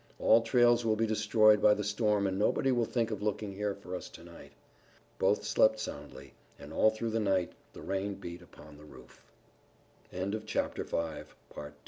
All 0.17 0.41
trails 0.41 0.83
will 0.83 0.95
be 0.95 1.05
destroyed 1.05 1.61
by 1.61 1.75
the 1.75 1.83
storm 1.83 2.25
and 2.25 2.39
nobody 2.39 2.71
will 2.71 2.85
think 2.85 3.11
of 3.11 3.21
looking 3.21 3.53
here 3.53 3.75
for 3.75 3.95
us 3.95 4.09
to 4.09 4.23
night." 4.23 4.53
Both 5.19 5.43
soon 5.43 5.53
slept 5.53 5.79
soundly, 5.79 6.33
and 6.57 6.73
all 6.73 6.89
through 6.89 7.11
the 7.11 7.19
night 7.19 7.51
the 7.73 7.83
rain 7.83 8.15
beat 8.15 8.41
upon 8.41 8.77
the 8.79 8.83
roof. 8.83 9.23
CHAPTER 10.11 10.15
VI. 10.15 10.15
A 10.15 10.15
BOLD 10.15 10.25
ATTACK 10.43 10.73
Dick 10.73 10.91
was 10.93 11.25
the 11.49 11.53
fir 11.53 11.73